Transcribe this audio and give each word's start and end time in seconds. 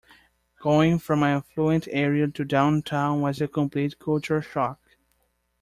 Going 0.59 0.97
from 0.97 1.19
my 1.19 1.29
affluent 1.35 1.87
area 1.91 2.27
to 2.27 2.43
downtown 2.43 3.21
was 3.21 3.39
a 3.39 3.47
complete 3.47 3.99
culture 3.99 4.41
shock. 4.41 4.79